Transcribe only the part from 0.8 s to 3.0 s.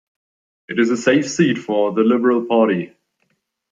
a safe seat for the Liberal Party.